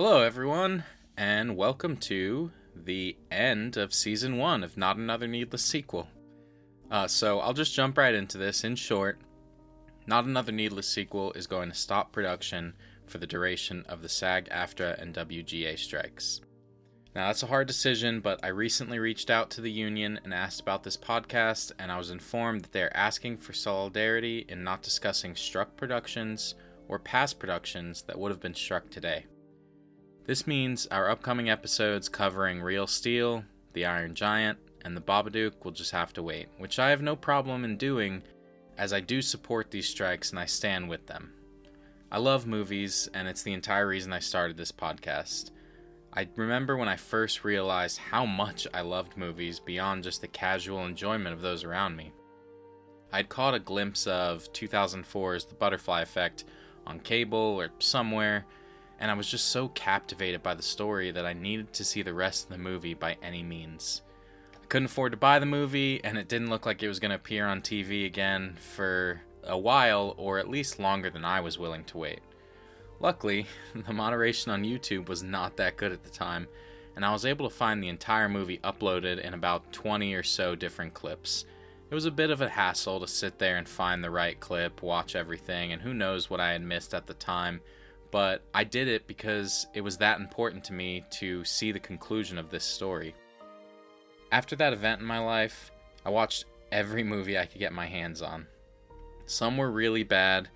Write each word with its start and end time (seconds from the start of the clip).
Hello, 0.00 0.22
everyone, 0.22 0.84
and 1.16 1.56
welcome 1.56 1.96
to 1.96 2.52
the 2.72 3.16
end 3.32 3.76
of 3.76 3.92
season 3.92 4.36
one 4.38 4.62
of 4.62 4.76
Not 4.76 4.96
Another 4.96 5.26
Needless 5.26 5.64
Sequel. 5.64 6.06
Uh, 6.88 7.08
so 7.08 7.40
I'll 7.40 7.52
just 7.52 7.74
jump 7.74 7.98
right 7.98 8.14
into 8.14 8.38
this. 8.38 8.62
In 8.62 8.76
short, 8.76 9.18
Not 10.06 10.24
Another 10.24 10.52
Needless 10.52 10.86
Sequel 10.86 11.32
is 11.32 11.48
going 11.48 11.68
to 11.70 11.74
stop 11.74 12.12
production 12.12 12.74
for 13.08 13.18
the 13.18 13.26
duration 13.26 13.84
of 13.88 14.00
the 14.00 14.08
SAG 14.08 14.48
AFTRA 14.50 15.02
and 15.02 15.16
WGA 15.16 15.76
strikes. 15.76 16.42
Now, 17.16 17.26
that's 17.26 17.42
a 17.42 17.48
hard 17.48 17.66
decision, 17.66 18.20
but 18.20 18.38
I 18.44 18.50
recently 18.50 19.00
reached 19.00 19.30
out 19.30 19.50
to 19.50 19.60
the 19.60 19.72
union 19.72 20.20
and 20.22 20.32
asked 20.32 20.60
about 20.60 20.84
this 20.84 20.96
podcast, 20.96 21.72
and 21.76 21.90
I 21.90 21.98
was 21.98 22.12
informed 22.12 22.62
that 22.62 22.72
they're 22.72 22.96
asking 22.96 23.38
for 23.38 23.52
solidarity 23.52 24.46
in 24.48 24.62
not 24.62 24.80
discussing 24.80 25.34
struck 25.34 25.76
productions 25.76 26.54
or 26.86 27.00
past 27.00 27.40
productions 27.40 28.02
that 28.02 28.16
would 28.16 28.30
have 28.30 28.40
been 28.40 28.54
struck 28.54 28.90
today. 28.90 29.24
This 30.28 30.46
means 30.46 30.86
our 30.88 31.08
upcoming 31.08 31.48
episodes 31.48 32.10
covering 32.10 32.60
Real 32.60 32.86
Steel, 32.86 33.44
The 33.72 33.86
Iron 33.86 34.14
Giant, 34.14 34.58
and 34.84 34.94
The 34.94 35.00
Babadook 35.00 35.64
will 35.64 35.72
just 35.72 35.92
have 35.92 36.12
to 36.12 36.22
wait, 36.22 36.48
which 36.58 36.78
I 36.78 36.90
have 36.90 37.00
no 37.00 37.16
problem 37.16 37.64
in 37.64 37.78
doing 37.78 38.22
as 38.76 38.92
I 38.92 39.00
do 39.00 39.22
support 39.22 39.70
these 39.70 39.88
strikes 39.88 40.28
and 40.28 40.38
I 40.38 40.44
stand 40.44 40.90
with 40.90 41.06
them. 41.06 41.32
I 42.12 42.18
love 42.18 42.46
movies, 42.46 43.08
and 43.14 43.26
it's 43.26 43.42
the 43.42 43.54
entire 43.54 43.88
reason 43.88 44.12
I 44.12 44.18
started 44.18 44.58
this 44.58 44.70
podcast. 44.70 45.50
I 46.12 46.28
remember 46.36 46.76
when 46.76 46.88
I 46.88 46.96
first 46.96 47.42
realized 47.42 47.96
how 47.96 48.26
much 48.26 48.66
I 48.74 48.82
loved 48.82 49.16
movies 49.16 49.58
beyond 49.58 50.04
just 50.04 50.20
the 50.20 50.28
casual 50.28 50.84
enjoyment 50.84 51.34
of 51.34 51.40
those 51.40 51.64
around 51.64 51.96
me. 51.96 52.12
I'd 53.14 53.30
caught 53.30 53.54
a 53.54 53.58
glimpse 53.58 54.06
of 54.06 54.52
2004's 54.52 55.46
The 55.46 55.54
Butterfly 55.54 56.02
Effect 56.02 56.44
on 56.86 57.00
cable 57.00 57.38
or 57.38 57.70
somewhere, 57.78 58.44
and 58.98 59.10
I 59.10 59.14
was 59.14 59.28
just 59.28 59.48
so 59.48 59.68
captivated 59.68 60.42
by 60.42 60.54
the 60.54 60.62
story 60.62 61.10
that 61.10 61.26
I 61.26 61.32
needed 61.32 61.72
to 61.74 61.84
see 61.84 62.02
the 62.02 62.14
rest 62.14 62.44
of 62.44 62.50
the 62.50 62.58
movie 62.58 62.94
by 62.94 63.16
any 63.22 63.42
means. 63.42 64.02
I 64.54 64.66
couldn't 64.66 64.86
afford 64.86 65.12
to 65.12 65.18
buy 65.18 65.38
the 65.38 65.46
movie, 65.46 66.02
and 66.02 66.18
it 66.18 66.28
didn't 66.28 66.50
look 66.50 66.66
like 66.66 66.82
it 66.82 66.88
was 66.88 66.98
going 66.98 67.10
to 67.10 67.16
appear 67.16 67.46
on 67.46 67.62
TV 67.62 68.06
again 68.06 68.56
for 68.74 69.22
a 69.44 69.56
while, 69.56 70.14
or 70.16 70.38
at 70.38 70.50
least 70.50 70.80
longer 70.80 71.10
than 71.10 71.24
I 71.24 71.40
was 71.40 71.58
willing 71.58 71.84
to 71.84 71.98
wait. 71.98 72.20
Luckily, 73.00 73.46
the 73.86 73.92
moderation 73.92 74.50
on 74.50 74.64
YouTube 74.64 75.08
was 75.08 75.22
not 75.22 75.56
that 75.56 75.76
good 75.76 75.92
at 75.92 76.02
the 76.02 76.10
time, 76.10 76.48
and 76.96 77.04
I 77.04 77.12
was 77.12 77.24
able 77.24 77.48
to 77.48 77.54
find 77.54 77.82
the 77.82 77.88
entire 77.88 78.28
movie 78.28 78.58
uploaded 78.58 79.20
in 79.20 79.32
about 79.32 79.72
20 79.72 80.12
or 80.14 80.24
so 80.24 80.56
different 80.56 80.94
clips. 80.94 81.44
It 81.90 81.94
was 81.94 82.04
a 82.04 82.10
bit 82.10 82.30
of 82.30 82.42
a 82.42 82.48
hassle 82.48 83.00
to 83.00 83.06
sit 83.06 83.38
there 83.38 83.56
and 83.56 83.66
find 83.66 84.02
the 84.02 84.10
right 84.10 84.38
clip, 84.38 84.82
watch 84.82 85.16
everything, 85.16 85.72
and 85.72 85.80
who 85.80 85.94
knows 85.94 86.28
what 86.28 86.40
I 86.40 86.52
had 86.52 86.62
missed 86.62 86.92
at 86.92 87.06
the 87.06 87.14
time 87.14 87.60
but 88.10 88.42
I 88.54 88.64
did 88.64 88.88
it 88.88 89.06
because 89.06 89.66
it 89.74 89.82
was 89.82 89.98
that 89.98 90.20
important 90.20 90.64
to 90.64 90.72
me 90.72 91.04
to 91.12 91.44
see 91.44 91.72
the 91.72 91.80
conclusion 91.80 92.38
of 92.38 92.50
this 92.50 92.64
story. 92.64 93.14
After 94.32 94.56
that 94.56 94.72
event 94.72 95.00
in 95.00 95.06
my 95.06 95.18
life, 95.18 95.70
I 96.04 96.10
watched 96.10 96.44
every 96.72 97.02
movie 97.02 97.38
I 97.38 97.46
could 97.46 97.58
get 97.58 97.72
my 97.72 97.86
hands 97.86 98.22
on. 98.22 98.46
Some 99.26 99.56
were 99.56 99.70
really 99.70 100.04
bad, 100.04 100.48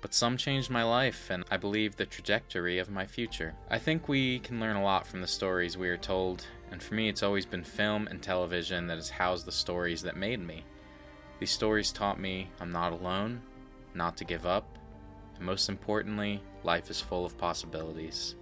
but 0.00 0.14
some 0.14 0.36
changed 0.36 0.70
my 0.70 0.84
life 0.84 1.30
and 1.30 1.44
I 1.50 1.56
believe 1.56 1.96
the 1.96 2.06
trajectory 2.06 2.78
of 2.78 2.90
my 2.90 3.06
future. 3.06 3.54
I 3.70 3.78
think 3.78 4.08
we 4.08 4.38
can 4.40 4.60
learn 4.60 4.76
a 4.76 4.84
lot 4.84 5.06
from 5.06 5.20
the 5.20 5.26
stories 5.26 5.78
we 5.78 5.88
are 5.88 5.96
told, 5.96 6.46
and 6.70 6.82
for 6.82 6.94
me, 6.94 7.08
it's 7.08 7.22
always 7.22 7.46
been 7.46 7.64
film 7.64 8.06
and 8.08 8.22
television 8.22 8.86
that 8.86 8.96
has 8.96 9.10
housed 9.10 9.46
the 9.46 9.52
stories 9.52 10.02
that 10.02 10.16
made 10.16 10.40
me. 10.40 10.64
These 11.40 11.50
stories 11.50 11.90
taught 11.90 12.20
me 12.20 12.50
I'm 12.60 12.70
not 12.70 12.92
alone, 12.92 13.42
not 13.94 14.16
to 14.18 14.24
give 14.24 14.46
up, 14.46 14.78
and 15.36 15.44
most 15.44 15.68
importantly, 15.68 16.42
life 16.64 16.90
is 16.90 17.00
full 17.00 17.24
of 17.24 17.38
possibilities. 17.38 18.34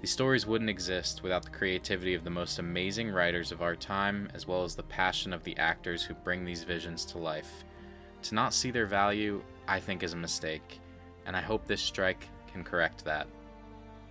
These 0.00 0.10
stories 0.10 0.46
wouldn't 0.46 0.70
exist 0.70 1.22
without 1.22 1.44
the 1.44 1.50
creativity 1.50 2.14
of 2.14 2.24
the 2.24 2.30
most 2.30 2.58
amazing 2.58 3.10
writers 3.10 3.52
of 3.52 3.62
our 3.62 3.76
time, 3.76 4.28
as 4.34 4.48
well 4.48 4.64
as 4.64 4.74
the 4.74 4.82
passion 4.82 5.32
of 5.32 5.44
the 5.44 5.56
actors 5.58 6.02
who 6.02 6.14
bring 6.14 6.44
these 6.44 6.64
visions 6.64 7.04
to 7.06 7.18
life. 7.18 7.64
To 8.22 8.34
not 8.34 8.52
see 8.52 8.70
their 8.70 8.86
value, 8.86 9.42
I 9.68 9.78
think, 9.78 10.02
is 10.02 10.12
a 10.12 10.16
mistake, 10.16 10.80
and 11.24 11.36
I 11.36 11.40
hope 11.40 11.66
this 11.66 11.80
strike 11.80 12.28
can 12.52 12.64
correct 12.64 13.04
that. 13.04 13.26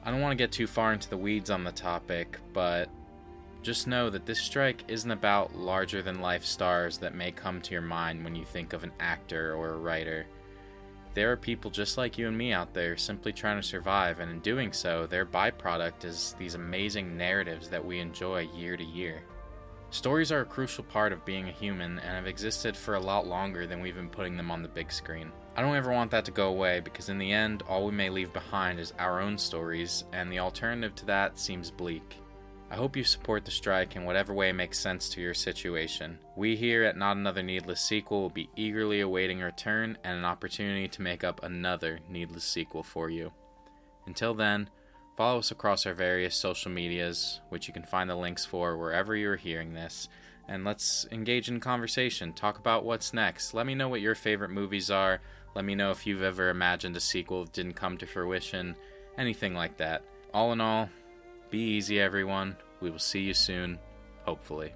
I 0.04 0.12
don't 0.12 0.22
want 0.22 0.31
to 0.31 0.42
get 0.42 0.52
too 0.52 0.66
far 0.66 0.94
into 0.94 1.10
the 1.10 1.18
weeds 1.18 1.50
on 1.50 1.64
the 1.64 1.72
topic, 1.72 2.40
but 2.54 2.90
just 3.62 3.86
know 3.86 4.10
that 4.10 4.26
this 4.26 4.40
strike 4.40 4.84
isn't 4.88 5.12
about 5.12 5.56
larger 5.56 6.02
than 6.02 6.22
life 6.22 6.44
stars 6.44 6.98
that 6.98 7.14
may 7.14 7.31
come 7.31 7.62
to 7.62 7.74
your 7.74 7.81
mind 7.81 8.24
when 8.24 8.34
you 8.34 8.46
think 8.46 8.74
of 8.74 8.84
an 8.84 8.92
actor 9.00 9.54
or 9.54 9.74
a 9.74 9.78
writer. 9.78 10.26
There 11.14 11.32
are 11.32 11.38
people 11.38 11.70
just 11.70 11.98
like 11.98 12.18
you 12.18 12.28
and 12.30 12.38
me 12.38 12.54
out 12.54 12.74
there 12.74 12.96
simply 12.96 13.34
trying 13.34 13.62
to 13.62 13.68
survive, 13.68 14.20
and 14.20 14.32
in 14.32 14.40
doing 14.40 14.72
so, 14.72 15.06
their 15.06 15.26
byproduct 15.26 16.06
is 16.06 16.36
these 16.40 16.56
amazing 16.56 17.18
narratives 17.18 17.68
that 17.68 17.86
we 17.86 18.00
enjoy 18.00 18.48
year 18.56 18.78
to 18.78 18.84
year. 18.84 19.22
Stories 19.90 20.32
are 20.32 20.40
a 20.40 20.46
crucial 20.46 20.86
part 20.86 21.12
of 21.12 21.26
being 21.26 21.50
a 21.50 21.52
human 21.52 22.00
and 22.00 22.16
have 22.16 22.28
existed 22.28 22.78
for 22.78 22.96
a 22.96 23.00
lot 23.00 23.28
longer 23.28 23.68
than 23.68 23.82
we've 23.82 23.96
been 23.96 24.08
putting 24.08 24.38
them 24.38 24.50
on 24.50 24.62
the 24.62 24.70
big 24.70 24.90
screen. 24.90 25.34
I 25.58 25.62
don't 25.62 25.76
ever 25.76 25.92
want 25.92 26.12
that 26.12 26.24
to 26.26 26.32
go 26.32 26.48
away 26.48 26.80
because, 26.80 27.10
in 27.10 27.18
the 27.18 27.34
end, 27.34 27.62
all 27.68 27.86
we 27.86 27.92
may 27.92 28.10
leave 28.10 28.32
behind 28.32 28.80
is 28.80 28.94
our 28.98 29.20
own 29.20 29.38
stories, 29.38 30.06
and 30.14 30.32
the 30.32 30.40
alternative 30.40 30.96
to 30.96 31.06
that 31.08 31.38
seems 31.38 31.72
bleak. 31.72 32.21
I 32.72 32.76
hope 32.76 32.96
you 32.96 33.04
support 33.04 33.44
the 33.44 33.52
strike 33.52 33.98
in 33.98 34.06
whatever 34.06 34.34
way 34.34 34.54
makes 34.54 34.80
sense 34.80 35.09
to 35.09 35.22
your 35.22 35.34
situation. 35.34 36.18
We 36.38 36.56
here 36.56 36.86
at 36.86 36.96
Not 36.96 37.18
Another 37.18 37.44
Needless 37.44 37.82
Sequel 37.82 38.22
will 38.22 38.30
be 38.30 38.50
eagerly 38.56 39.02
awaiting 39.02 39.42
a 39.42 39.46
return 39.46 39.98
and 40.06 40.18
an 40.18 40.24
opportunity 40.24 40.88
to 40.88 41.02
make 41.02 41.26
up 41.26 41.44
another 41.44 42.00
needless 42.10 42.46
sequel 42.46 42.81
for 42.81 43.10
you. 43.10 43.34
Until 44.06 44.34
then, 44.34 44.70
follow 45.18 45.40
us 45.40 45.52
across 45.52 45.86
our 45.86 45.94
various 45.94 46.34
social 46.34 46.72
medias, 46.72 47.42
which 47.50 47.68
you 47.68 47.74
can 47.74 47.84
find 47.84 48.10
the 48.10 48.16
links 48.16 48.46
for 48.46 48.78
wherever 48.78 49.18
you're 49.18 49.36
hearing 49.36 49.74
this, 49.74 50.08
and 50.48 50.64
let's 50.64 51.06
engage 51.12 51.50
in 51.50 51.60
conversation. 51.60 52.31
Talk 52.31 52.58
about 52.58 52.86
what's 52.86 53.14
next. 53.14 53.54
Let 53.54 53.66
me 53.66 53.76
know 53.76 53.90
what 53.90 54.00
your 54.00 54.16
favorite 54.16 54.50
movies 54.50 54.90
are. 54.90 55.20
Let 55.56 55.66
me 55.66 55.76
know 55.76 55.92
if 55.92 56.08
you've 56.08 56.24
ever 56.24 56.48
imagined 56.48 56.96
a 56.96 57.02
sequel 57.02 57.44
that 57.44 57.54
didn't 57.54 57.74
come 57.74 57.98
to 57.98 58.06
fruition. 58.06 58.78
Anything 59.18 59.56
like 59.56 59.76
that. 59.76 60.04
All 60.34 60.54
in 60.54 60.62
all, 60.62 60.90
be 61.51 61.59
easy, 61.59 62.00
everyone. 62.00 62.56
We 62.79 62.89
will 62.89 62.97
see 62.97 63.19
you 63.19 63.34
soon, 63.34 63.78
hopefully. 64.23 64.73